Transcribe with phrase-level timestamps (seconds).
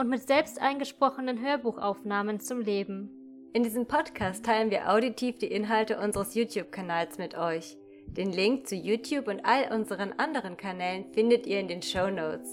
[0.00, 3.10] und mit selbst eingesprochenen Hörbuchaufnahmen zum Leben.
[3.52, 7.76] In diesem Podcast teilen wir auditiv die Inhalte unseres YouTube-Kanals mit euch.
[8.06, 12.48] Den Link zu YouTube und all unseren anderen Kanälen findet ihr in den Show Notes.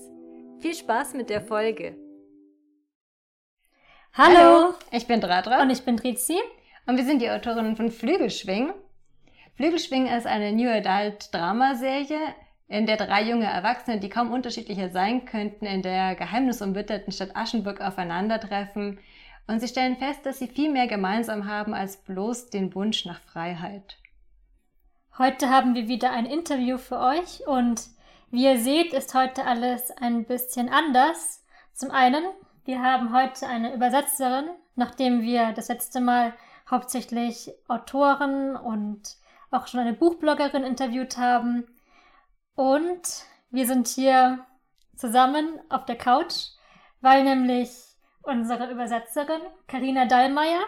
[0.59, 1.95] Viel Spaß mit der Folge!
[4.11, 4.73] Hallo, Hallo.
[4.91, 5.61] ich bin Dradra.
[5.61, 6.37] Und ich bin Trizi.
[6.85, 8.73] Und wir sind die Autorinnen von Flügelschwing.
[9.55, 12.19] Flügelschwing ist eine New Adult Dramaserie,
[12.67, 17.81] in der drei junge Erwachsene, die kaum unterschiedlicher sein könnten, in der geheimnisumwitterten Stadt Aschenburg
[17.81, 18.99] aufeinandertreffen
[19.47, 23.21] und sie stellen fest, dass sie viel mehr gemeinsam haben als bloß den Wunsch nach
[23.21, 23.97] Freiheit.
[25.17, 27.87] Heute haben wir wieder ein Interview für euch und
[28.29, 31.45] wie ihr seht, ist heute alles ein bisschen anders.
[31.73, 32.23] Zum einen,
[32.65, 36.33] wir haben heute eine Übersetzerin, nachdem wir das letzte Mal
[36.69, 39.15] hauptsächlich Autoren und
[39.49, 41.63] auch schon eine Buchbloggerin interviewt haben,
[42.57, 44.45] und wir sind hier
[44.95, 46.47] zusammen auf der Couch,
[47.01, 47.69] weil nämlich
[48.23, 50.65] unsere Übersetzerin Karina Dallmeier,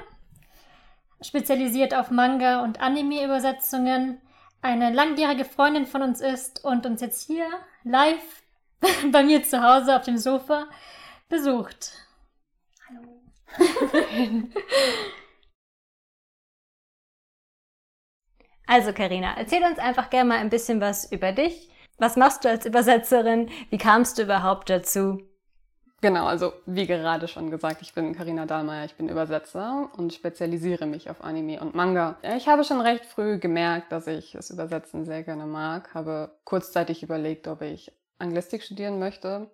[1.20, 4.22] spezialisiert auf Manga und Anime-Übersetzungen,
[4.62, 7.48] eine langjährige Freundin von uns ist und uns jetzt hier
[7.84, 8.44] live
[9.12, 10.68] bei mir zu Hause auf dem Sofa
[11.28, 11.94] besucht.
[12.88, 13.20] Hallo.
[18.68, 22.50] also Karina, erzähl uns einfach gerne mal ein bisschen was über dich was machst du
[22.50, 23.50] als Übersetzerin?
[23.70, 25.20] Wie kamst du überhaupt dazu?
[26.02, 30.86] Genau, also wie gerade schon gesagt, ich bin Karina Dahlmeier, ich bin Übersetzer und spezialisiere
[30.86, 32.18] mich auf Anime und Manga.
[32.38, 37.04] Ich habe schon recht früh gemerkt, dass ich das Übersetzen sehr gerne mag, habe kurzzeitig
[37.04, 39.52] überlegt, ob ich Anglistik studieren möchte,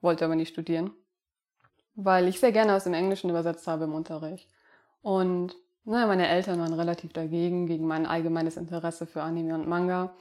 [0.00, 0.90] wollte aber nicht studieren,
[1.94, 4.48] weil ich sehr gerne aus dem Englischen übersetzt habe im Unterricht.
[5.02, 10.12] Und naja, meine Eltern waren relativ dagegen, gegen mein allgemeines Interesse für Anime und Manga.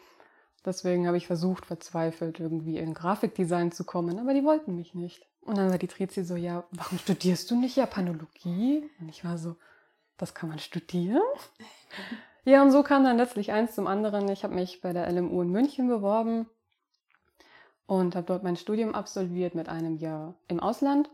[0.66, 5.28] Deswegen habe ich versucht, verzweifelt irgendwie in Grafikdesign zu kommen, aber die wollten mich nicht.
[5.42, 8.90] Und dann war die Trizi so, ja, warum studierst du nicht Japanologie?
[9.00, 9.56] Und ich war so,
[10.18, 11.22] das kann man studieren?
[12.46, 14.28] ja, und so kam dann letztlich eins zum anderen.
[14.30, 16.48] Ich habe mich bei der LMU in München beworben
[17.86, 21.12] und habe dort mein Studium absolviert mit einem Jahr im Ausland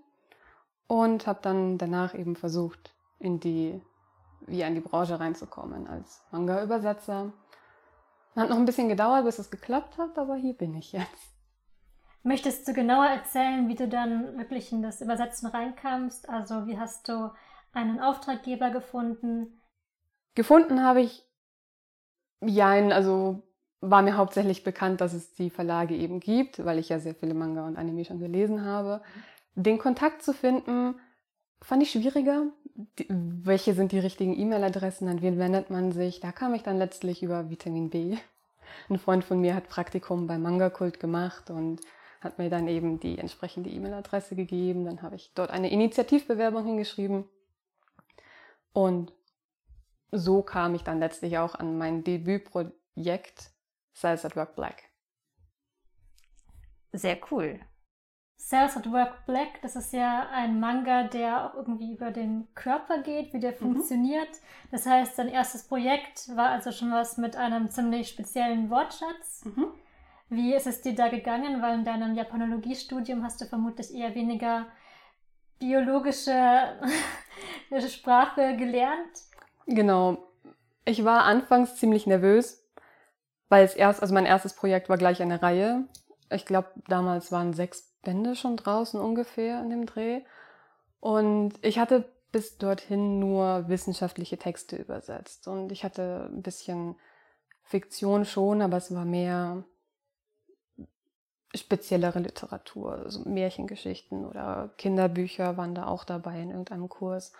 [0.88, 3.82] und habe dann danach eben versucht, in die,
[4.48, 7.34] wie an die Branche reinzukommen als Manga-Übersetzer
[8.36, 11.31] hat noch ein bisschen gedauert, bis es geklappt hat, aber hier bin ich jetzt.
[12.24, 16.30] Möchtest du genauer erzählen, wie du dann wirklich in das Übersetzen reinkamst?
[16.30, 17.31] Also wie hast du
[17.74, 19.59] einen Auftraggeber gefunden?
[20.36, 21.25] Gefunden habe ich,
[22.41, 23.44] ja, also
[23.81, 27.34] war mir hauptsächlich bekannt, dass es die Verlage eben gibt, weil ich ja sehr viele
[27.34, 29.02] Manga und Anime schon gelesen habe.
[29.56, 30.96] Den Kontakt zu finden,
[31.62, 32.48] fand ich schwieriger.
[33.00, 35.08] Die, welche sind die richtigen E-Mail-Adressen?
[35.08, 36.20] An wen wendet man sich?
[36.20, 38.18] Da kam ich dann letztlich über Vitamin B.
[38.90, 41.82] Ein Freund von mir hat Praktikum beim Manga-Kult gemacht und
[42.22, 44.86] hat mir dann eben die entsprechende E-Mail-Adresse gegeben.
[44.86, 47.26] Dann habe ich dort eine Initiativbewerbung hingeschrieben.
[48.74, 49.14] Und
[50.12, 53.52] so kam ich dann letztlich auch an mein Debütprojekt
[53.96, 54.84] Cells at Work Black.
[56.94, 57.60] Sehr cool.
[58.41, 63.02] Cells at Work Black, das ist ja ein Manga, der auch irgendwie über den Körper
[63.02, 63.57] geht, wie der mhm.
[63.57, 64.29] funktioniert.
[64.72, 69.46] Das heißt, dein erstes Projekt war also schon was mit einem ziemlich speziellen Wortschatz.
[69.46, 69.68] Mhm.
[70.29, 71.62] Wie ist es dir da gegangen?
[71.62, 74.66] Weil in deinem Japanologiestudium hast du vermutlich eher weniger
[75.59, 76.79] biologische
[77.90, 79.22] Sprache gelernt.
[79.68, 80.18] Genau.
[80.84, 82.68] Ich war anfangs ziemlich nervös,
[83.50, 85.85] weil es erst, also mein erstes Projekt war gleich eine Reihe.
[86.31, 90.22] Ich glaube, damals waren sechs Bände schon draußen ungefähr in dem Dreh.
[91.00, 95.48] Und ich hatte bis dorthin nur wissenschaftliche Texte übersetzt.
[95.48, 96.96] Und ich hatte ein bisschen
[97.64, 99.64] Fiktion schon, aber es war mehr
[101.53, 107.34] speziellere Literatur, also Märchengeschichten oder Kinderbücher waren da auch dabei in irgendeinem Kurs.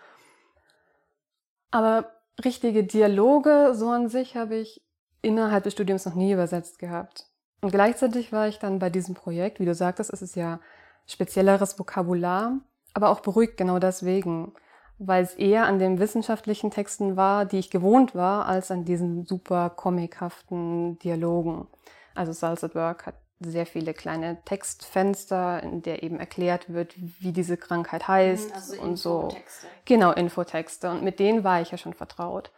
[1.72, 2.12] Aber
[2.44, 4.81] richtige Dialoge so an sich habe ich
[5.22, 7.31] innerhalb des Studiums noch nie übersetzt gehabt.
[7.62, 10.60] Und gleichzeitig war ich dann bei diesem Projekt, wie du sagtest, ist es ja
[11.08, 12.60] spezielleres Vokabular,
[12.94, 14.54] aber auch beruhigt genau deswegen,
[14.98, 19.25] weil es eher an den wissenschaftlichen Texten war, die ich gewohnt war, als an diesen
[19.25, 21.68] super comichaften Dialogen.
[22.13, 27.31] Also Salsa at Work hat sehr viele kleine Textfenster, in der eben erklärt wird, wie
[27.31, 29.22] diese Krankheit heißt Also und so.
[29.24, 29.68] Infotexte.
[29.86, 30.92] Genau, Infotexte.
[30.92, 32.52] Und mit denen war ich ja schon vertraut.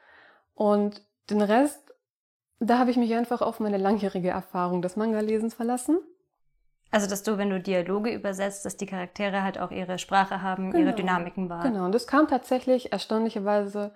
[0.55, 1.82] Und den Rest,
[2.59, 5.99] da habe ich mich einfach auf meine langjährige Erfahrung des Manga-Lesens verlassen.
[6.91, 10.71] Also, dass du, wenn du Dialoge übersetzt, dass die Charaktere halt auch ihre Sprache haben,
[10.73, 10.95] ihre Genau.
[10.95, 11.73] Dynamiken wahren.
[11.73, 13.93] Genau, und das kam tatsächlich erstaunlicherweise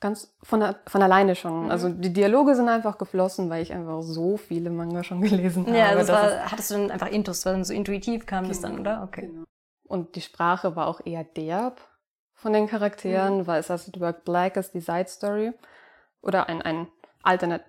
[0.00, 1.66] ganz von, der- von alleine schon.
[1.66, 1.70] Mhm.
[1.70, 5.86] Also die Dialoge sind einfach geflossen, weil ich einfach so viele Manga schon gelesen Ja,
[5.86, 5.98] habe.
[5.98, 9.04] das dass war, hattest du dann einfach Intus, weil so intuitiv kam das dann, oder?
[9.04, 9.28] Okay.
[9.28, 9.44] Genau.
[9.86, 11.80] Und die Sprache war auch eher derb
[12.34, 13.46] von den Charakteren, Mhm.
[13.46, 13.70] weil es
[14.00, 15.52] Work Black ist die Side Story
[16.20, 16.88] oder ein, ein
[17.22, 17.62] Alternat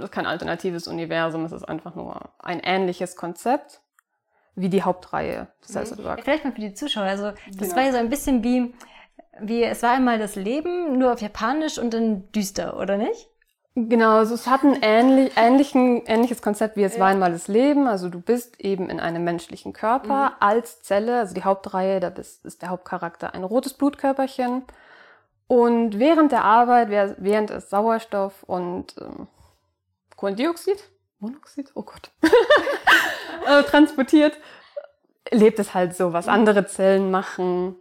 [0.00, 3.80] Das ist kein alternatives Universum, es ist einfach nur ein ähnliches Konzept
[4.54, 6.22] wie die Hauptreihe des Ja, Work.
[6.22, 7.04] Vielleicht mal für die Zuschauer.
[7.04, 7.76] Also, das Genau.
[7.76, 8.74] war ja so ein bisschen wie,
[9.40, 13.28] wie, es war einmal das Leben, nur auf Japanisch und dann düster, oder nicht?
[13.76, 17.86] Genau, also es hat ein ähnlich, ähnlichen, ähnliches Konzept wie es war einmal das Leben.
[17.86, 22.44] Also du bist eben in einem menschlichen Körper als Zelle, also die Hauptreihe, da bist,
[22.44, 24.64] ist der Hauptcharakter ein rotes Blutkörperchen.
[25.46, 29.28] Und während der Arbeit, während es Sauerstoff und ähm,
[30.20, 30.78] Kohlendioxid,
[31.18, 32.10] Monoxid, oh Gott,
[33.46, 34.36] äh, transportiert,
[35.30, 37.76] lebt es halt so, was andere Zellen machen.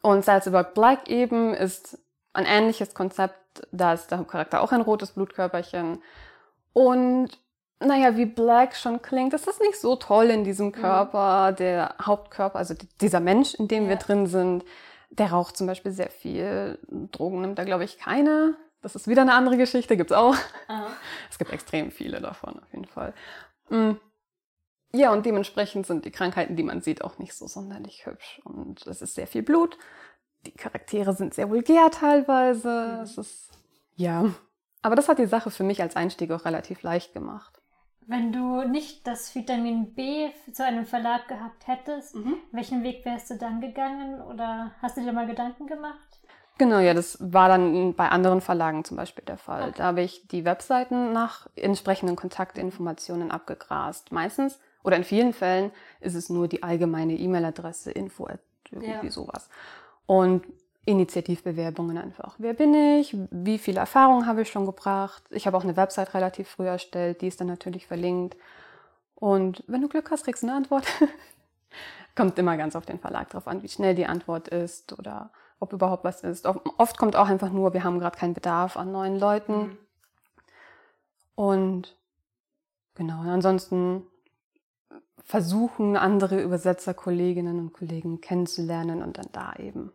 [0.00, 1.98] Und Salzburg Black eben ist
[2.32, 3.34] ein ähnliches Konzept,
[3.72, 6.00] da ist der Charakter auch ein rotes Blutkörperchen.
[6.72, 7.30] Und
[7.80, 11.50] naja, wie Black schon klingt, ist das nicht so toll in diesem Körper.
[11.50, 13.98] Der Hauptkörper, also dieser Mensch, in dem wir Ja.
[14.00, 14.64] drin sind,
[15.10, 16.78] der raucht zum Beispiel sehr viel.
[17.10, 18.54] Drogen nimmt er, glaube ich, keine.
[18.80, 20.36] Das ist wieder eine andere Geschichte, gibt's auch.
[21.30, 23.12] Es gibt extrem viele davon, auf jeden Fall.
[23.70, 23.92] Mm.
[24.92, 28.40] Ja, und dementsprechend sind die Krankheiten, die man sieht, auch nicht so sonderlich hübsch.
[28.44, 29.76] Und es ist sehr viel Blut.
[30.46, 33.00] Die Charaktere sind sehr vulgär teilweise.
[33.02, 33.50] Es ist,
[33.96, 34.32] ja.
[34.80, 37.60] Aber das hat die Sache für mich als Einstieg auch relativ leicht gemacht.
[38.06, 42.16] Wenn du nicht das Vitamin B zu einem Verlag gehabt hättest,
[42.52, 46.18] welchen Weg wärst du dann gegangen oder hast du dir mal Gedanken gemacht?
[46.58, 49.72] Genau, ja, das war dann bei anderen Verlagen zum Beispiel der Fall.
[49.76, 54.10] Da habe ich die Webseiten nach entsprechenden Kontaktinformationen abgegrast.
[54.10, 55.70] Meistens oder in vielen Fällen
[56.00, 58.28] ist es nur die allgemeine E-Mail-Adresse, info,
[58.70, 59.10] irgendwie Ja.
[59.10, 59.48] sowas.
[60.06, 60.44] Und
[60.84, 62.34] Initiativbewerbungen einfach.
[62.38, 63.14] Wer bin ich?
[63.30, 65.22] Wie viel Erfahrung habe ich schon gebracht?
[65.30, 68.36] Ich habe auch eine Website relativ früh erstellt, die ist dann natürlich verlinkt.
[69.14, 70.86] Und wenn du Glück hast, kriegst du eine Antwort.
[72.16, 75.72] kommt immer ganz auf den Verlag drauf an, wie schnell die Antwort ist oder ob
[75.72, 76.46] überhaupt was ist.
[76.46, 79.76] Oft- kommt auch einfach nur, wir haben gerade keinen Bedarf an neuen Leuten.
[81.34, 81.96] Und
[82.94, 84.06] genau, und ansonsten
[85.24, 89.92] versuchen andere Übersetzer, Kolleginnen und Kollegen kennenzulernen und dann da eben.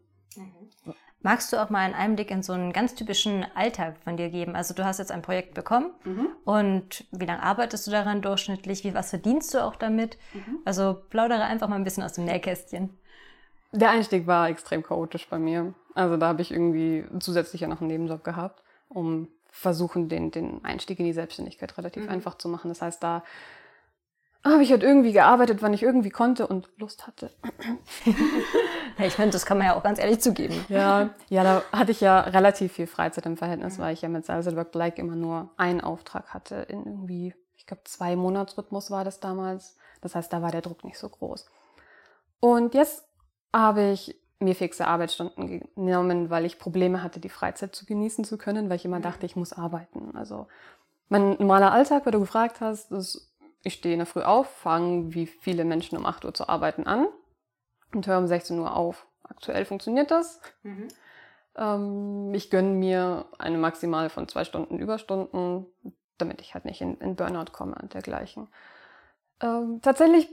[1.21, 4.55] Magst du auch mal einen Einblick in so einen ganz typischen Alltag von dir geben?
[4.55, 5.91] Also du hast jetzt ein Projekt bekommen
[6.43, 8.83] und wie lange arbeitest du daran durchschnittlich?
[8.83, 10.17] Wie was verdienst du auch damit?
[10.65, 12.89] Also plaudere einfach mal ein bisschen aus dem Nähkästchen.
[13.73, 15.73] Der Einstieg war extrem chaotisch bei mir.
[15.95, 20.63] Also da habe ich irgendwie zusätzlich ja noch einen Nebenjob gehabt, um versuchen, den, den
[20.63, 22.69] Einstieg in die Selbstständigkeit relativ einfach zu machen.
[22.69, 23.23] Das heißt, da
[24.43, 27.31] habe ich halt irgendwie gearbeitet, wann ich irgendwie konnte und Lust hatte.
[28.99, 30.53] Ja, ich meine, das kann man ja auch ganz ehrlich zugeben.
[30.69, 34.23] Ja, ja, da hatte ich ja relativ viel Freizeit im Verhältnis, weil ich ja mit
[34.23, 39.19] Salzburg Black immer nur einen Auftrag hatte in irgendwie, ich glaube, zwei Monatsrhythmus war das
[39.19, 39.77] damals.
[40.01, 41.47] Das heißt, da war der Druck nicht so groß.
[42.39, 43.03] Und jetzt
[43.53, 48.37] habe ich mir fixe Arbeitsstunden genommen, weil ich Probleme hatte, die Freizeit zu genießen zu
[48.37, 50.15] können, weil ich immer dachte, ich muss arbeiten.
[50.15, 50.47] Also
[51.09, 53.31] mein normaler Alltag, weil du gefragt hast, ist,
[53.63, 56.85] ich stehe in der Früh auf, fange wie viele Menschen um 8 Uhr zu arbeiten
[56.85, 57.07] an
[57.93, 59.07] und höre um 16 Uhr auf.
[59.23, 60.41] Aktuell funktioniert das.
[61.55, 65.65] Ähm, ich gönne mir eine Maximale von zwei Stunden Überstunden,
[66.17, 68.47] damit ich halt nicht in, in Burnout komme und dergleichen.
[69.41, 70.29] Ähm, tatsächlich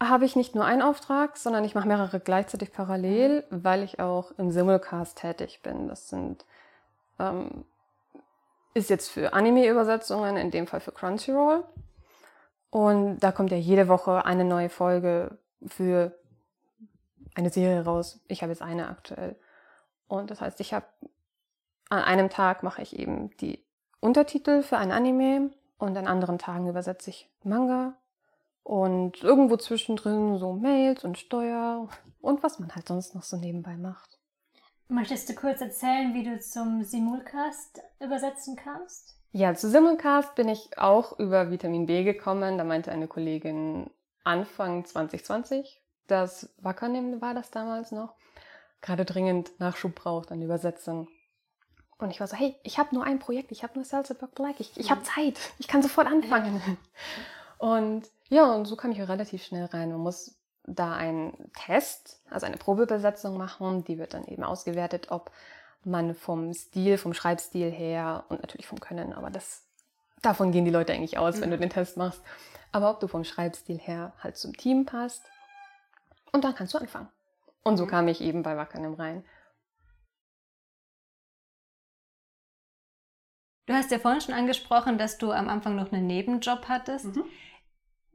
[0.00, 4.32] habe ich nicht nur einen Auftrag, sondern ich mache mehrere gleichzeitig parallel, weil ich auch
[4.38, 5.88] im Simulcast tätig bin.
[5.88, 6.44] Das sind
[7.18, 7.64] ähm,
[8.74, 11.64] ist jetzt für Anime-Übersetzungen, in dem Fall für Crunchyroll.
[12.70, 16.18] Und da kommt ja jede Woche eine neue Folge für
[17.34, 18.20] eine Serie raus.
[18.28, 19.36] Ich habe jetzt eine aktuell.
[20.08, 20.86] Und das heißt, ich habe
[21.90, 23.62] an einem Tag mache ich eben die
[24.00, 27.94] Untertitel für ein Anime und an anderen Tagen übersetze ich Manga
[28.62, 31.88] und irgendwo zwischendrin so Mails und Steuer
[32.20, 34.18] und was man halt sonst noch so nebenbei macht.
[34.88, 39.16] Möchtest du kurz erzählen, wie du zum Simulcast übersetzen kamst?
[39.32, 42.58] Ja, zu Simulcast bin ich auch über Vitamin B gekommen.
[42.58, 43.90] Da meinte eine Kollegin
[44.24, 48.14] Anfang 2020, das Wakanim war das damals noch,
[48.80, 51.08] gerade dringend Nachschub braucht an Übersetzung.
[51.98, 54.34] Und ich war so, hey, ich habe nur ein Projekt, ich habe nur Salsa Block
[54.34, 56.60] Black, ich, ich habe Zeit, ich kann sofort anfangen.
[57.62, 59.92] Und ja, und so kam ich relativ schnell rein.
[59.92, 65.30] Man muss da einen Test, also eine Probebesetzung machen, die wird dann eben ausgewertet, ob
[65.84, 69.62] man vom Stil, vom Schreibstil her und natürlich vom Können, aber das
[70.22, 72.20] davon gehen die Leute eigentlich aus, wenn du den Test machst.
[72.72, 75.22] Aber ob du vom Schreibstil her halt zum Team passt.
[76.32, 77.10] Und dann kannst du anfangen.
[77.62, 79.24] Und so kam ich eben bei Wackernem rein.
[83.66, 87.14] Du hast ja vorhin schon angesprochen, dass du am Anfang noch einen Nebenjob hattest.
[87.14, 87.24] Mhm.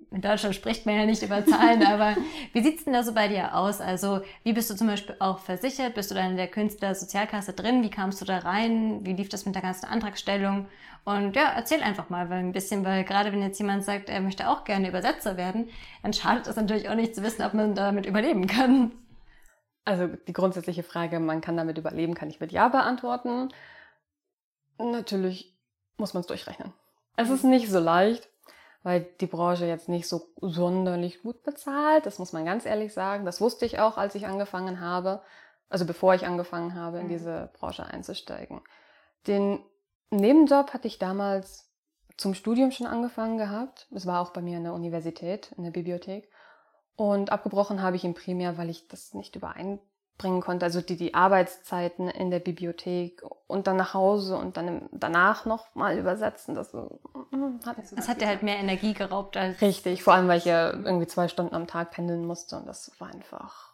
[0.10, 2.16] In Deutschland spricht man ja nicht über Zahlen, aber
[2.54, 3.82] wie sieht es denn da so bei dir aus?
[3.82, 5.96] Also, wie bist du zum Beispiel auch versichert?
[5.96, 7.84] Bist du dann in der Künstlersozialkasse drin?
[7.84, 9.06] Wie kamst du da rein?
[9.06, 10.68] Wie lief das mit der ganzen Antragstellung?
[11.04, 14.22] Und ja, erzähl einfach mal weil ein bisschen, weil gerade wenn jetzt jemand sagt, er
[14.22, 15.70] möchte auch gerne Übersetzer werden,
[16.04, 18.92] dann schadet es natürlich auch nicht zu wissen, ob man damit überleben kann.
[19.86, 23.50] Also die grundsätzliche Frage, man kann damit überleben, kann ich mit Ja beantworten.
[24.78, 25.58] Natürlich
[25.98, 26.74] muss man es durchrechnen.
[27.16, 28.30] Es ist nicht so leicht,
[28.88, 32.06] weil die Branche jetzt nicht so sonderlich gut bezahlt.
[32.06, 33.26] Das muss man ganz ehrlich sagen.
[33.26, 35.22] Das wusste ich auch, als ich angefangen habe,
[35.68, 37.10] also bevor ich angefangen habe, in mhm.
[37.10, 38.62] diese Branche einzusteigen.
[39.28, 39.60] Den
[40.10, 41.70] Nebenjob hatte ich damals
[42.16, 43.88] zum Studium schon angefangen gehabt.
[43.94, 46.32] Es war auch bei mir in der Universität, in der Bibliothek.
[46.96, 49.80] Und abgebrochen habe ich ihn primär, weil ich das nicht überein
[50.18, 54.90] bringen konnte, also die, die Arbeitszeiten in der Bibliothek und dann nach Hause und dann
[54.92, 56.56] danach noch mal übersetzen.
[56.56, 59.62] Das, mm, hat so das hat dir halt mehr Energie geraubt als.
[59.62, 62.92] Richtig, vor allem weil ich ja irgendwie zwei Stunden am Tag pendeln musste und das
[63.00, 63.72] war einfach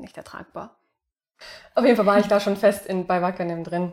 [0.00, 0.76] nicht ertragbar.
[1.74, 3.92] Auf jeden Fall war ich da schon fest in, bei Wackernem drin.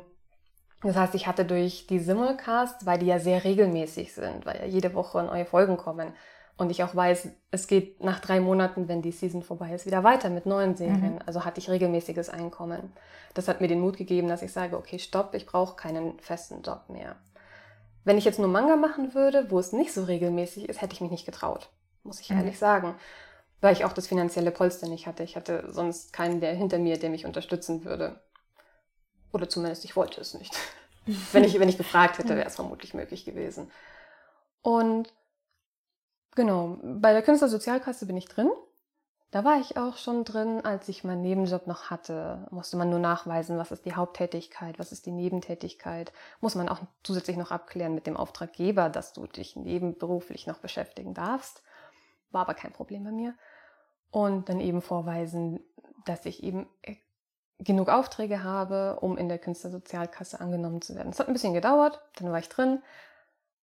[0.84, 4.66] Das heißt, ich hatte durch die Simulcasts, weil die ja sehr regelmäßig sind, weil ja
[4.66, 6.14] jede Woche neue Folgen kommen,
[6.58, 10.04] und ich auch weiß, es geht nach drei Monaten, wenn die Season vorbei ist, wieder
[10.04, 11.14] weiter mit neuen Serien.
[11.14, 11.20] Mhm.
[11.26, 12.92] Also hatte ich regelmäßiges Einkommen.
[13.36, 16.64] Das hat mir den Mut gegeben, dass ich sage, okay, stopp, ich brauche keinen festen
[16.64, 17.16] Job mehr.
[18.04, 21.02] Wenn ich jetzt nur Manga machen würde, wo es nicht so regelmäßig ist, hätte ich
[21.02, 21.70] mich nicht getraut,
[22.04, 22.38] muss ich mhm.
[22.38, 22.96] ehrlich sagen.
[23.62, 25.24] Weil ich auch das finanzielle Polster nicht hatte.
[25.24, 28.20] Ich hatte sonst keinen der hinter mir, der mich unterstützen würde.
[29.32, 30.56] Oder zumindest ich wollte es nicht.
[31.32, 33.72] wenn, ich, wenn ich gefragt hätte, wäre es vermutlich möglich gewesen.
[34.62, 35.14] Und
[36.38, 38.52] Genau, bei der Künstlersozialkasse bin ich drin.
[39.32, 42.46] Da war ich auch schon drin, als ich meinen Nebenjob noch hatte.
[42.52, 46.14] Musste man nur nachweisen, was ist die Haupttätigkeit, was ist die Nebentätigkeit.
[46.40, 51.16] Muss man auch zusätzlich noch abklären mit dem Auftraggeber, dass du dich nebenberuflich noch beschäftigen
[51.16, 51.64] darfst.
[52.30, 53.34] War aber kein Problem bei mir.
[54.12, 55.60] Und dann eben vorweisen,
[56.06, 56.68] dass ich eben
[57.58, 61.10] genug Aufträge habe, um in der Künstlersozialkasse angenommen zu werden.
[61.10, 62.84] Es hat ein bisschen gedauert, dann war ich drin,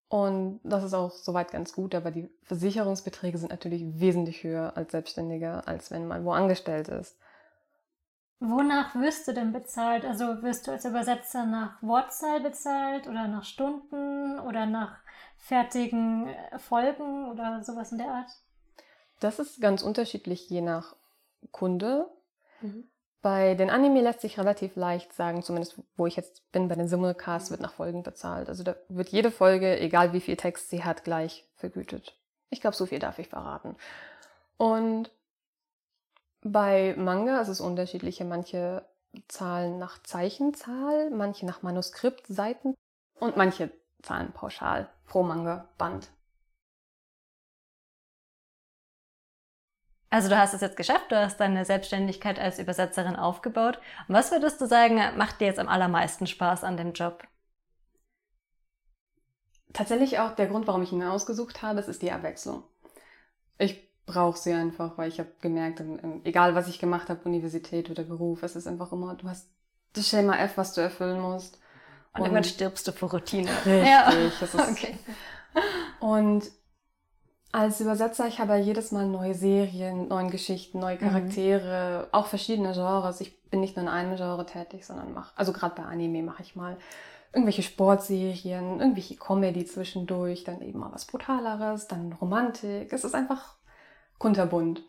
[0.09, 4.93] und das ist auch soweit ganz gut, aber die Versicherungsbeträge sind natürlich wesentlich höher als
[4.93, 7.17] Selbstständiger, als wenn man wo angestellt ist.
[8.41, 10.05] Wonach wirst du denn bezahlt?
[10.05, 14.99] Also wirst du als Übersetzer nach Wortzahl bezahlt oder nach Stunden oder nach
[15.39, 18.31] fertigen Folgen oder sowas in der Art?
[19.21, 20.95] Das ist ganz unterschiedlich je nach
[21.53, 22.11] Kunde.
[22.61, 22.89] Mhm.
[23.25, 26.89] Bei den Anime lässt sich relativ leicht sagen, zumindest wo ich jetzt bin, bei den
[26.89, 28.51] Simulcasts wird nach Folgen bezahlt.
[28.51, 32.19] Also da wird jede Folge, egal wie viel Text sie hat, gleich vergütet.
[32.51, 33.77] Ich glaube, so viel darf ich verraten.
[34.59, 35.11] Und
[36.43, 38.27] bei Manga ist es unterschiedliche.
[38.27, 38.85] Manche
[39.27, 42.75] zahlen nach Zeichenzahl, manche nach Manuskriptseiten
[43.21, 43.71] und manche
[44.03, 46.11] zahlen pauschal pro Manga-Band.
[50.15, 53.81] Also du hast es jetzt geschafft, du hast deine Selbstständigkeit als Übersetzerin aufgebaut.
[54.07, 57.25] Und was würdest du sagen, macht dir jetzt am allermeisten Spaß an dem Job?
[59.73, 62.63] Tatsächlich auch der Grund, warum ich ihn ausgesucht habe, ist, ist die Abwechslung.
[63.59, 65.83] Ich brauche sie einfach, weil ich habe gemerkt,
[66.23, 69.51] egal was ich gemacht habe, Universität oder Beruf, es ist einfach immer, du hast
[69.95, 71.59] das Schema F, was du erfüllen musst.
[72.13, 73.51] Und, und irgendwann stirbst du vor Routine.
[73.67, 73.89] Richtig.
[73.89, 74.13] Ja.
[74.71, 74.97] okay.
[75.99, 76.45] Und
[77.55, 81.01] als Übersetzer, ich habe ja jedes Mal neue Serien, neue Geschichten, neue mhm.
[81.01, 82.09] Charaktere, mhm.
[82.11, 83.21] auch verschiedene Genres.
[83.21, 86.43] Ich bin nicht nur in einem Genre tätig, sondern mache, also gerade bei Anime mache
[86.43, 86.77] ich mal
[87.33, 92.93] irgendwelche Sportserien, irgendwelche Comedy zwischendurch, dann eben mal was Brutaleres, dann Romantik.
[92.93, 93.55] Es ist einfach
[94.19, 94.83] kunterbunt.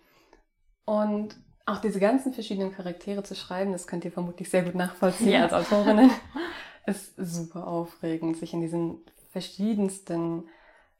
[0.85, 1.35] Und
[1.67, 5.43] auch diese ganzen verschiedenen Charaktere zu schreiben, das könnt ihr vermutlich sehr gut nachvollziehen ja.
[5.43, 6.09] als Autorinnen,
[6.87, 8.97] ist super aufregend, sich in diesen
[9.31, 10.45] verschiedensten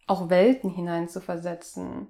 [0.08, 2.08] auch Welten hineinzuversetzen,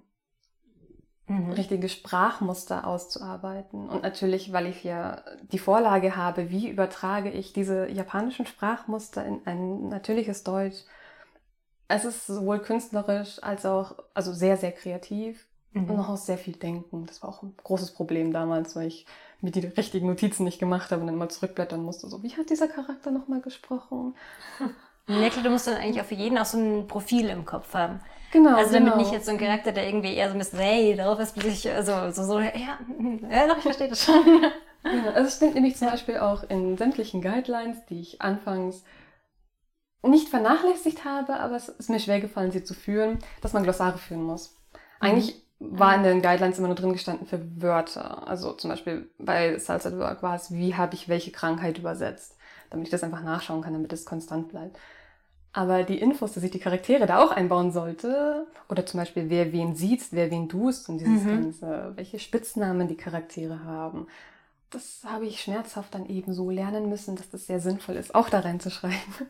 [1.28, 1.52] mhm.
[1.52, 3.90] richtige Sprachmuster auszuarbeiten.
[3.90, 9.42] Und natürlich, weil ich ja die Vorlage habe, wie übertrage ich diese japanischen Sprachmuster in
[9.46, 10.84] ein natürliches Deutsch.
[11.88, 15.90] Es ist sowohl künstlerisch als auch, also sehr, sehr kreativ mhm.
[15.90, 17.06] und auch sehr viel Denken.
[17.06, 19.06] Das war auch ein großes Problem damals, weil ich
[19.42, 22.08] mir die richtigen Notizen nicht gemacht habe und dann mal zurückblättern musste.
[22.08, 24.16] So, wie hat dieser Charakter nochmal gesprochen?
[25.06, 28.00] Klar, du musst dann eigentlich auch für jeden auch so ein Profil im Kopf haben.
[28.32, 28.56] Genau.
[28.56, 28.98] Also damit genau.
[28.98, 31.70] nicht jetzt so ein Charakter, der irgendwie eher so ein bisschen, hey, darauf ist sich,
[31.72, 32.52] also so, so, ja,
[33.30, 34.24] ja, doch, ich verstehe das schon.
[34.86, 38.84] Ja, also es stimmt nämlich zum Beispiel auch in sämtlichen Guidelines, die ich anfangs
[40.04, 43.98] nicht vernachlässigt habe, aber es ist mir schwer gefallen, sie zu führen, dass man Glossare
[43.98, 44.56] führen muss.
[45.00, 48.28] Eigentlich war in den Guidelines immer nur drin gestanden für Wörter.
[48.28, 52.38] Also zum Beispiel bei Salsa at Work war es, wie habe ich welche Krankheit übersetzt,
[52.70, 54.78] damit ich das einfach nachschauen kann, damit es konstant bleibt.
[55.56, 59.54] Aber die Infos, dass ich die Charaktere da auch einbauen sollte, oder zum Beispiel wer
[59.54, 61.30] wen sieht, wer wen duzt und dieses Mhm.
[61.30, 64.08] ganze, welche Spitznamen die Charaktere haben,
[64.72, 68.30] das habe ich schmerzhaft dann eben so lernen müssen, dass das sehr sinnvoll ist, auch
[68.30, 69.28] da reinzuschreiben.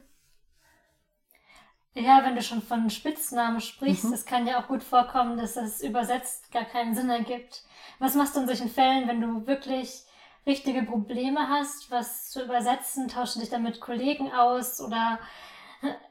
[1.93, 4.13] Ja, wenn du schon von Spitznamen sprichst, Mhm.
[4.13, 7.63] es kann ja auch gut vorkommen, dass es übersetzt gar keinen Sinn ergibt.
[7.99, 10.03] Was machst du in solchen Fällen, wenn du wirklich
[10.45, 13.07] richtige Probleme hast, was zu übersetzen?
[13.07, 15.19] Tauschst du dich dann mit Kollegen aus oder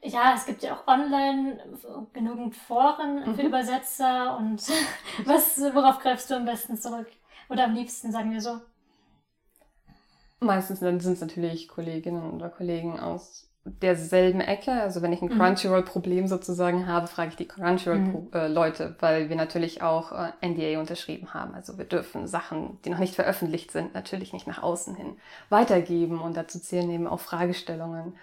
[0.03, 1.59] ja, es gibt ja auch online
[2.13, 3.47] genügend Foren für Mhm.
[3.47, 4.63] Übersetzer und
[5.25, 7.09] was, worauf greifst du am besten zurück?
[7.49, 8.61] Oder am liebsten, sagen wir so.
[10.41, 14.73] Meistens sind es natürlich Kolleginnen oder Kollegen aus derselben Ecke.
[14.73, 15.31] Also wenn ich ein Mhm.
[15.31, 21.55] Crunchyroll-Problem sozusagen habe, frage ich die Crunchyroll-Leute, weil wir natürlich auch äh, NDA unterschrieben haben.
[21.55, 25.17] Also wir dürfen Sachen, die noch nicht veröffentlicht sind, natürlich nicht nach außen hin
[25.49, 28.15] weitergeben und dazu zählen eben auch Fragestellungen.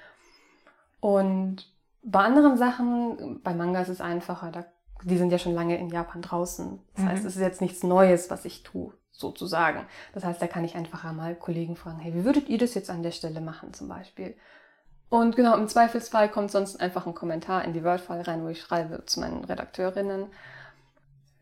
[1.02, 1.68] Und
[2.04, 4.66] bei anderen Sachen, bei Manga ist es einfacher, da,
[5.04, 6.80] die sind ja schon lange in Japan draußen.
[6.96, 7.10] Das Mhm.
[7.10, 9.86] heißt, es ist jetzt nichts Neues, was ich tue, sozusagen.
[10.14, 12.90] Das heißt, da kann ich einfacher mal Kollegen fragen, hey, wie würdet ihr das jetzt
[12.90, 14.36] an der Stelle machen zum Beispiel?
[15.10, 18.62] Und genau, im Zweifelsfall kommt sonst einfach ein Kommentar in die Word-File rein, wo ich
[18.62, 20.28] schreibe zu meinen Redakteurinnen,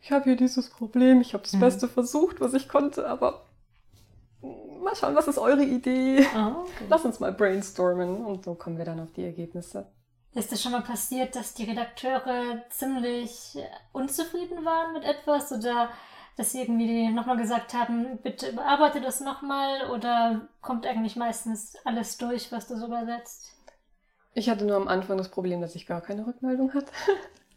[0.01, 1.59] ich habe hier dieses Problem, ich habe das Mhm.
[1.59, 3.41] Beste versucht, was ich konnte, aber
[4.41, 6.25] mal schauen, was ist eure Idee?
[6.35, 6.85] Oh, okay.
[6.89, 9.91] Lass uns mal brainstormen und so kommen wir dann auf die Ergebnisse.
[10.33, 15.89] Ist es schon mal passiert, dass die Redakteure ziemlich äh, unzufrieden waren mit etwas oder
[16.37, 22.17] dass sie irgendwie nochmal gesagt haben, bitte überarbeite das nochmal oder kommt eigentlich meistens alles
[22.17, 23.51] durch, was du so übersetzt?
[24.35, 26.91] Ich hatte nur am Anfang das Problem, dass ich gar keine Rückmeldung hatte.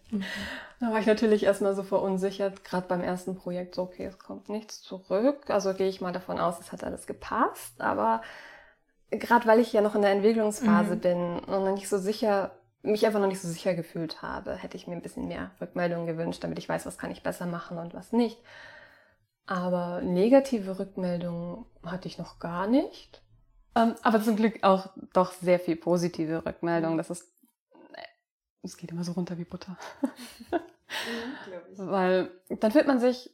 [0.81, 4.48] Da war ich natürlich erstmal so verunsichert, gerade beim ersten Projekt, so okay, es kommt
[4.48, 5.48] nichts zurück.
[5.48, 7.81] Also gehe ich mal davon aus, es hat alles gepasst.
[7.81, 8.20] Aber
[9.11, 11.01] gerade weil ich ja noch in der Entwicklungsphase Mhm.
[11.01, 14.77] bin und noch nicht so sicher, mich einfach noch nicht so sicher gefühlt habe, hätte
[14.77, 17.79] ich mir ein bisschen mehr Rückmeldungen gewünscht, damit ich weiß, was kann ich besser machen
[17.79, 18.38] und was nicht.
[19.46, 23.22] Aber negative Rückmeldungen hatte ich noch gar nicht.
[23.75, 26.98] Ähm, aber zum Glück auch doch sehr viel positive Rückmeldungen.
[26.98, 27.29] Das ist,
[28.62, 29.77] es geht immer so runter wie Butter.
[31.77, 33.31] Weil dann fühlt man sich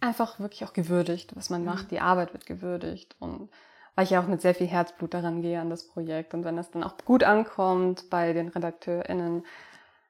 [0.00, 1.66] einfach wirklich auch gewürdigt, was man Mhm.
[1.66, 1.90] macht.
[1.90, 3.16] Die Arbeit wird gewürdigt.
[3.18, 3.50] Und
[3.94, 6.34] weil ich ja auch mit sehr viel Herzblut daran gehe an das Projekt.
[6.34, 9.44] Und wenn das dann auch gut ankommt bei den RedakteurInnen,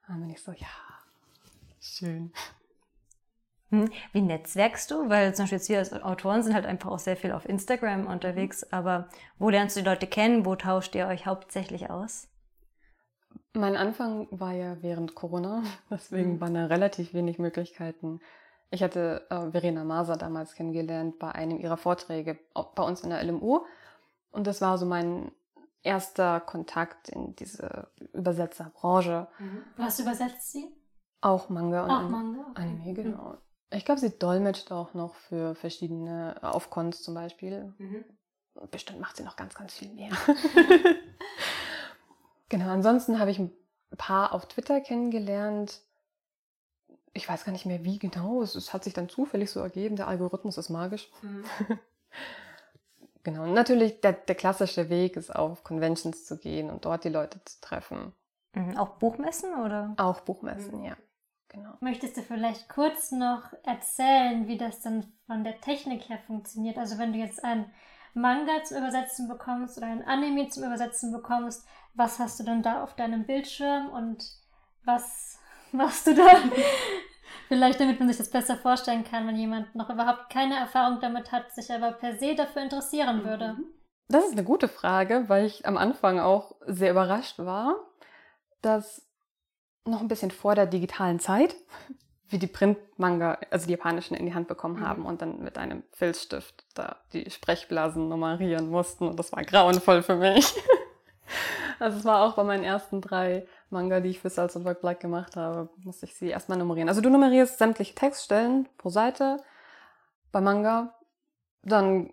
[0.06, 0.66] dann bin ich so, ja,
[1.80, 2.32] schön.
[3.70, 5.08] Hm, Wie netzwerkst du?
[5.10, 8.06] Weil zum Beispiel jetzt wir als Autoren sind halt einfach auch sehr viel auf Instagram
[8.06, 10.46] unterwegs, aber wo lernst du die Leute kennen?
[10.46, 12.27] Wo tauscht ihr euch hauptsächlich aus?
[13.54, 16.40] Mein Anfang war ja während Corona, deswegen Mhm.
[16.40, 18.20] waren da relativ wenig Möglichkeiten.
[18.70, 22.38] Ich hatte äh, Verena Maser damals kennengelernt bei einem ihrer Vorträge
[22.74, 23.60] bei uns in der LMU.
[24.30, 25.32] Und das war so mein
[25.82, 29.26] erster Kontakt in diese Übersetzerbranche.
[29.78, 30.66] Was übersetzt sie?
[31.22, 32.40] Auch Manga und Auch An- Manga.
[32.50, 32.62] okay.
[32.62, 33.36] Anime, genau.
[33.70, 37.74] Ich glaube, sie dolmetscht auch noch für verschiedene, auf Cons zum Beispiel.
[38.70, 40.10] Bestimmt macht sie noch ganz, ganz viel mehr.
[42.48, 43.52] genau, ansonsten habe ich ein
[43.96, 45.80] paar auf Twitter kennengelernt.
[47.12, 48.42] Ich weiß gar nicht mehr, wie genau.
[48.42, 49.96] Es, es hat sich dann zufällig so ergeben.
[49.96, 51.10] Der Algorithmus ist magisch.
[53.24, 53.42] Genau.
[53.42, 57.38] Und natürlich, der, der klassische Weg ist auf Conventions zu gehen und dort die Leute
[57.44, 58.14] zu treffen.
[58.54, 59.92] Mhm, Auch Buchmessen oder?
[59.98, 60.96] Auch Buchmessen, ja.
[61.48, 61.74] Genau.
[61.80, 66.78] Möchtest du vielleicht kurz noch erzählen, wie das dann von der Technik her funktioniert?
[66.78, 67.70] Also wenn du jetzt einen
[68.20, 72.82] Manga zum Übersetzen bekommst oder ein Anime zum Übersetzen bekommst, was hast du dann da
[72.82, 74.24] auf deinem Bildschirm und
[74.84, 75.38] was
[75.72, 76.26] machst du da?
[77.48, 81.32] vielleicht damit man sich das besser vorstellen kann, wenn jemand noch überhaupt keine Erfahrung damit
[81.32, 83.56] hat, sich aber per se dafür interessieren würde.
[84.08, 87.76] Das ist eine gute Frage, weil ich am Anfang auch sehr überrascht war,
[88.62, 89.06] dass
[89.84, 91.56] noch ein bisschen vor der digitalen Zeit
[92.28, 94.88] wir die Printmanga, also die japanischen, in die Hand bekommen Mhm.
[94.88, 99.08] haben und dann mit einem Filzstift da die Sprechblasen nummerieren mussten.
[99.08, 100.54] Und das war grauenvoll für mich.
[101.80, 104.80] Also es war auch bei meinen ersten drei Manga, die ich für Salz und Work
[104.80, 106.88] Black gemacht habe, musste ich sie erstmal nummerieren.
[106.88, 109.36] Also du nummerierst sämtliche Textstellen pro Seite
[110.32, 110.94] bei Manga.
[111.62, 112.10] Dann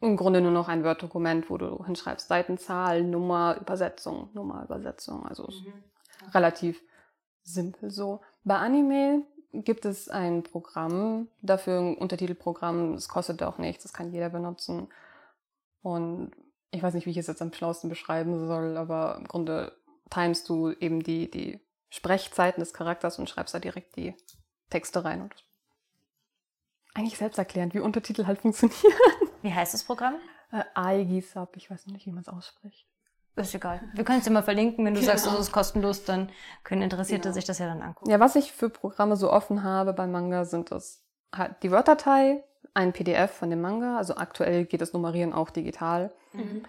[0.00, 5.26] im Grunde nur noch ein Word-Dokument, wo du hinschreibst Seitenzahl, Nummer, Übersetzung, Nummer, Übersetzung.
[5.26, 5.72] Also mhm.
[6.32, 6.82] relativ
[7.42, 8.20] simpel so.
[8.44, 9.22] Bei Anime
[9.52, 12.94] gibt es ein Programm dafür, ein Untertitelprogramm.
[12.94, 14.88] Es kostet auch nichts, das kann jeder benutzen.
[15.82, 16.32] Und
[16.70, 19.72] ich weiß nicht, wie ich es jetzt am schlausten beschreiben soll, aber im Grunde
[20.10, 24.14] timest du eben die, die Sprechzeiten des Charakters und schreibst da direkt die
[24.68, 25.22] Texte rein.
[25.22, 25.34] Und
[26.94, 28.78] eigentlich selbsterklärend, wie Untertitel halt funktionieren.
[29.42, 30.16] Wie heißt das Programm?
[30.52, 32.89] Äh, Aigisub, ich weiß nicht, wie man es ausspricht.
[33.40, 33.80] Ist egal.
[33.94, 34.84] Wir können es dir mal verlinken.
[34.84, 35.12] Wenn du genau.
[35.12, 36.30] sagst, es ist kostenlos, dann
[36.64, 37.34] können Interessierte genau.
[37.34, 38.10] sich das ja dann angucken.
[38.10, 42.44] Ja, was ich für Programme so offen habe beim Manga, sind das halt die Word-Datei,
[42.74, 43.96] ein PDF von dem Manga.
[43.96, 46.12] Also aktuell geht das Nummerieren auch digital.
[46.32, 46.62] Mhm.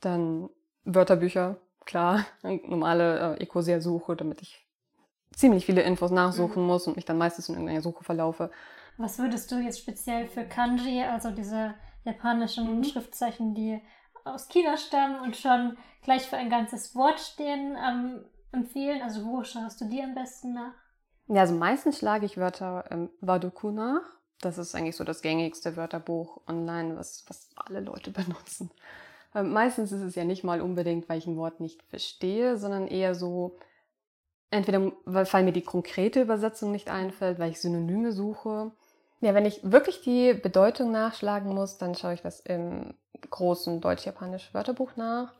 [0.00, 0.48] Dann
[0.84, 2.24] Wörterbücher, klar.
[2.42, 4.66] Normale äh, Ecosia-Suche, damit ich
[5.34, 6.68] ziemlich viele Infos nachsuchen mhm.
[6.68, 8.50] muss und mich dann meistens in irgendeiner Suche verlaufe.
[8.96, 12.84] Was würdest du jetzt speziell für Kanji, also diese japanischen mhm.
[12.84, 13.80] Schriftzeichen, die
[14.24, 19.02] aus China stammen und schon gleich für ein ganzes Wort stehen, ähm, empfehlen?
[19.02, 20.74] Also wo schaust du die am besten nach?
[21.28, 24.02] Ja, also meistens schlage ich Wörter im Wadoku nach.
[24.40, 28.70] Das ist eigentlich so das gängigste Wörterbuch online, was, was alle Leute benutzen.
[29.34, 32.88] Ähm, meistens ist es ja nicht mal unbedingt, weil ich ein Wort nicht verstehe, sondern
[32.88, 33.58] eher so,
[34.50, 38.72] entweder weil mir die konkrete Übersetzung nicht einfällt, weil ich Synonyme suche
[39.20, 42.94] ja, wenn ich wirklich die Bedeutung nachschlagen muss, dann schaue ich das im
[43.28, 45.32] großen deutsch-japanischen Wörterbuch nach,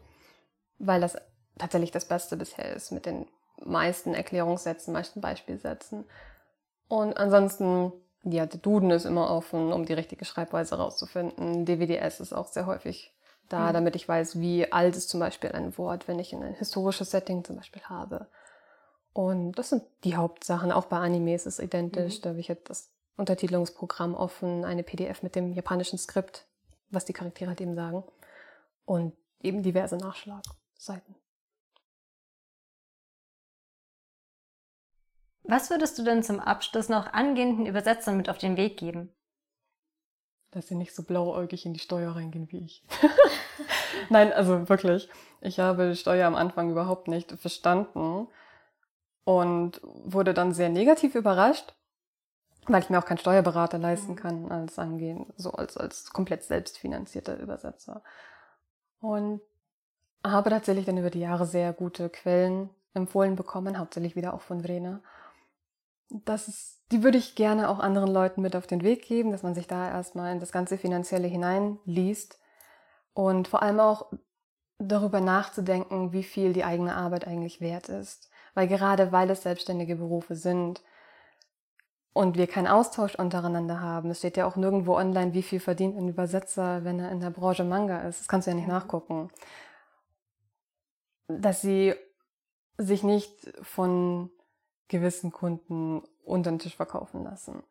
[0.78, 1.16] weil das
[1.58, 3.26] tatsächlich das Beste bisher ist mit den
[3.62, 6.04] meisten Erklärungssätzen, meisten Beispielsätzen.
[6.88, 7.92] Und ansonsten,
[8.24, 11.66] ja, der Duden ist immer offen, um die richtige Schreibweise rauszufinden.
[11.66, 13.14] DWDS ist auch sehr häufig
[13.48, 13.74] da, mhm.
[13.74, 17.44] damit ich weiß, wie alt ist zum Beispiel ein Wort, wenn ich ein historisches Setting
[17.44, 18.26] zum Beispiel habe.
[19.12, 20.72] Und das sind die Hauptsachen.
[20.72, 22.18] Auch bei Animes ist es identisch.
[22.18, 22.22] Mhm.
[22.22, 26.46] Da habe ich jetzt das Untertitelungsprogramm offen, eine PDF mit dem japanischen Skript,
[26.90, 28.05] was die Charaktere halt eben sagen.
[28.85, 31.14] Und eben diverse Nachschlagseiten.
[35.44, 39.12] Was würdest du denn zum Abschluss noch angehenden Übersetzern mit auf den Weg geben?
[40.53, 42.85] Dass sie nicht so blauäugig in die Steuer reingehen wie ich.
[44.11, 45.09] Nein, also wirklich.
[45.40, 48.29] Ich habe Steuer am Anfang überhaupt nicht verstanden
[49.24, 51.74] und wurde dann sehr negativ überrascht,
[52.72, 54.16] weil ich mir auch keinen Steuerberater leisten mhm.
[54.16, 58.02] kann als angehen, so als, als komplett selbstfinanzierter Übersetzer.
[59.00, 59.40] Und
[60.24, 64.62] habe tatsächlich dann über die Jahre sehr gute Quellen empfohlen bekommen, hauptsächlich wieder auch von
[64.62, 65.00] Vrena.
[66.11, 69.42] Das ist, die würde ich gerne auch anderen Leuten mit auf den Weg geben, dass
[69.42, 72.38] man sich da erstmal in das ganze Finanzielle hineinliest
[73.14, 74.12] und vor allem auch
[74.78, 78.30] darüber nachzudenken, wie viel die eigene Arbeit eigentlich wert ist.
[78.54, 80.83] Weil gerade weil es selbstständige Berufe sind,
[82.12, 84.11] und wir keinen Austausch untereinander haben.
[84.11, 87.31] Es steht ja auch nirgendwo online, wie viel verdient ein Übersetzer, wenn er in der
[87.31, 88.20] Branche Manga ist.
[88.20, 89.31] Das kannst du ja nicht nachgucken.
[91.29, 91.94] Dass sie
[92.77, 94.31] sich nicht von
[94.88, 97.62] gewissen Kunden unter den Tisch verkaufen lassen.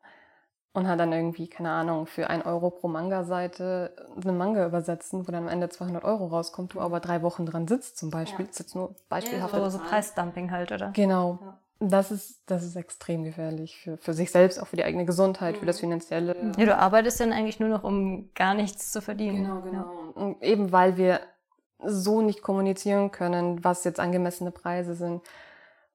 [0.71, 5.31] Und hat dann irgendwie, keine Ahnung, für ein Euro pro Manga-Seite eine Manga übersetzen, wo
[5.31, 8.45] dann am Ende 200 Euro rauskommt, du aber drei Wochen dran sitzt zum Beispiel.
[8.45, 8.47] Ja.
[8.47, 9.53] Das ist jetzt nur beispielhaft.
[9.53, 10.91] Ja, so, so Preisdumping halt, oder?
[10.91, 11.39] Genau.
[11.41, 11.59] Ja.
[11.79, 15.57] Das ist, das ist extrem gefährlich für, für sich selbst, auch für die eigene Gesundheit,
[15.57, 15.81] für das mhm.
[15.81, 16.35] Finanzielle.
[16.57, 19.43] Ja, du arbeitest dann eigentlich nur noch, um gar nichts zu verdienen.
[19.43, 19.77] Genau, genau.
[19.77, 20.21] Ja.
[20.21, 21.21] Und eben weil wir
[21.81, 25.21] so nicht kommunizieren können, was jetzt angemessene Preise sind,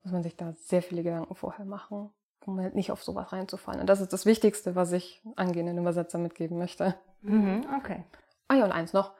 [0.03, 2.11] muss man sich da sehr viele Gedanken vorher machen,
[2.47, 3.83] um halt nicht auf sowas reinzufallen.
[3.83, 6.94] Und das ist das Wichtigste, was ich angehenden Übersetzer mitgeben möchte.
[7.20, 8.05] Mhm, okay.
[8.49, 9.12] Ah ja, und eins noch.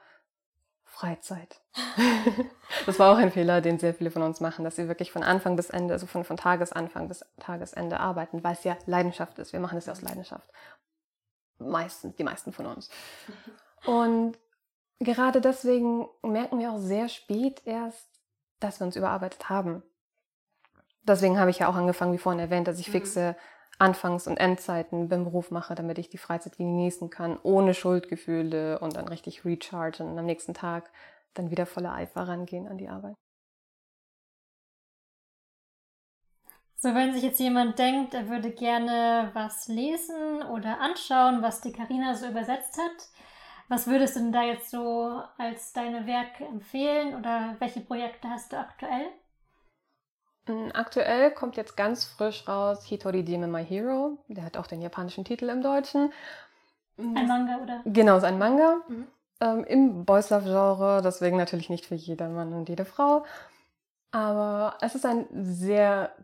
[0.95, 1.59] Freizeit.
[2.85, 5.23] das war auch ein Fehler, den sehr viele von uns machen, dass sie wirklich von
[5.23, 9.51] Anfang bis Ende, also von, von Tagesanfang bis Tagesende arbeiten, weil es ja Leidenschaft ist.
[9.51, 10.49] Wir machen es ja aus Leidenschaft.
[11.59, 12.89] Meistens, die meisten von uns.
[13.85, 14.37] Und
[14.99, 18.07] gerade deswegen merken wir auch sehr spät erst,
[18.61, 19.83] dass wir uns überarbeitet haben.
[21.03, 22.93] Deswegen habe ich ja auch angefangen, wie vorhin erwähnt, dass ich mhm.
[22.93, 23.35] fixe
[23.79, 28.95] Anfangs- und Endzeiten beim Beruf mache, damit ich die Freizeit genießen kann, ohne Schuldgefühle und
[28.95, 30.89] dann richtig rechargen und am nächsten Tag
[31.33, 33.15] dann wieder voller Eifer rangehen an die Arbeit.
[36.77, 41.71] So, wenn sich jetzt jemand denkt, er würde gerne was lesen oder anschauen, was die
[41.71, 43.09] Karina so übersetzt hat,
[43.67, 48.53] was würdest du denn da jetzt so als deine Werke empfehlen oder welche Projekte hast
[48.53, 49.07] du aktuell?
[50.47, 54.17] Mm, aktuell kommt jetzt ganz frisch raus Hitori Dime My Hero.
[54.27, 56.11] Der hat auch den japanischen Titel im Deutschen.
[56.97, 57.81] Mm, ein Manga, oder?
[57.85, 58.77] Genau, ist ein Manga.
[58.87, 59.07] Mhm.
[59.41, 63.25] Ähm, Im Boys Love-Genre, deswegen natürlich nicht für jeder Mann und jede Frau.
[64.11, 66.15] Aber es ist ein sehr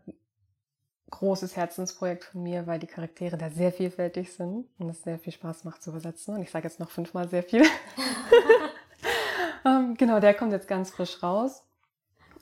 [1.10, 5.32] großes Herzensprojekt von mir, weil die Charaktere da sehr vielfältig sind und es sehr viel
[5.32, 6.34] Spaß macht zu übersetzen.
[6.34, 7.62] Und ich sage jetzt noch fünfmal sehr viel.
[9.66, 11.64] ähm, genau, der kommt jetzt ganz frisch raus.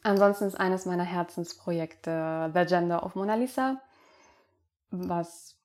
[0.02, 3.80] Ansonsten ist eines meiner Herzensprojekte The Gender of Mona Lisa,
[4.90, 5.56] was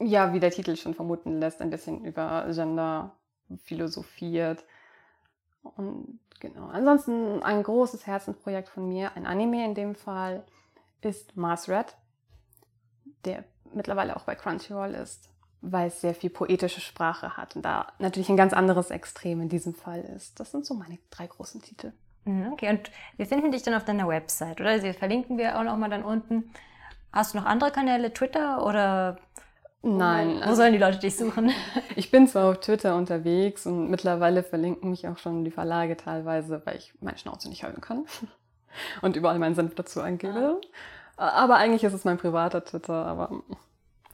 [0.00, 3.16] ja, wie der Titel schon vermuten lässt, ein bisschen über Gender
[3.64, 4.64] philosophiert.
[5.62, 10.44] Und genau, ansonsten ein großes Herzensprojekt von mir, ein Anime in dem Fall,
[11.00, 11.96] ist Mars Red,
[13.24, 15.28] der mittlerweile auch bei Crunchyroll ist,
[15.60, 19.48] weil es sehr viel poetische Sprache hat und da natürlich ein ganz anderes Extrem in
[19.48, 20.38] diesem Fall ist.
[20.40, 21.92] Das sind so meine drei großen Titel.
[22.24, 24.78] Mhm, okay, und wir finden dich dann auf deiner Website, oder?
[24.78, 26.50] Sie verlinken wir auch nochmal dann unten.
[27.12, 29.18] Hast du noch andere Kanäle, Twitter oder
[29.82, 30.40] Nein.
[30.44, 31.52] Wo sollen die Leute dich suchen?
[31.96, 36.62] Ich bin zwar auf Twitter unterwegs und mittlerweile verlinken mich auch schon die Verlage teilweise,
[36.64, 38.04] weil ich meine Schnauze nicht halten kann
[39.02, 40.60] und überall meinen Senf dazu angebe.
[41.16, 43.42] Aber eigentlich ist es mein privater Twitter, aber.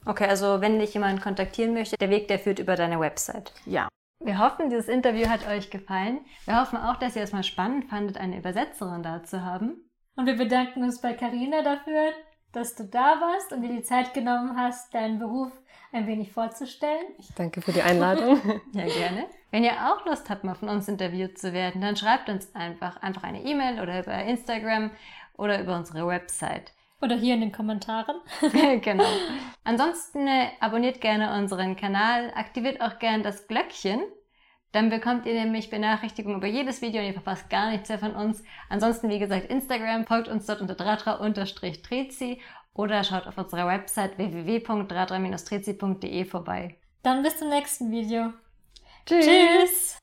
[0.05, 3.53] Okay, also wenn dich jemand kontaktieren möchte, der Weg, der führt über deine Website.
[3.65, 3.87] Ja.
[4.25, 6.19] Wir hoffen, dieses Interview hat euch gefallen.
[6.45, 9.87] Wir hoffen auch, dass ihr es mal spannend fandet, eine Übersetzerin da zu haben.
[10.15, 12.11] Und wir bedanken uns bei Karina dafür,
[12.51, 15.51] dass du da warst und dir die Zeit genommen hast, deinen Beruf
[15.91, 17.05] ein wenig vorzustellen.
[17.19, 18.41] Ich danke für die Einladung.
[18.73, 19.27] ja, gerne.
[19.51, 22.97] Wenn ihr auch Lust habt, mal von uns interviewt zu werden, dann schreibt uns einfach,
[23.03, 24.89] einfach eine E-Mail oder über Instagram
[25.37, 26.73] oder über unsere Website.
[27.01, 28.17] Oder hier in den Kommentaren.
[28.81, 29.05] genau.
[29.63, 34.01] Ansonsten äh, abonniert gerne unseren Kanal, aktiviert auch gerne das Glöckchen,
[34.75, 38.13] dann bekommt ihr nämlich Benachrichtigungen über jedes Video und ihr verpasst gar nichts mehr von
[38.13, 38.43] uns.
[38.67, 42.41] Ansonsten, wie gesagt, Instagram, folgt uns dort unter dratra-trezi
[42.73, 46.75] oder schaut auf unserer Website www.dratra-trezi.de vorbei.
[47.03, 48.33] Dann bis zum nächsten Video.
[49.05, 49.25] Tschüss.
[49.25, 49.97] Tschüss.